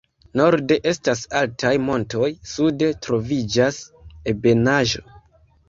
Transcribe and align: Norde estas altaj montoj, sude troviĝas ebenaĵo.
Norde 0.39 0.77
estas 0.91 1.21
altaj 1.41 1.73
montoj, 1.89 2.31
sude 2.53 2.89
troviĝas 3.09 3.81
ebenaĵo. 4.35 5.09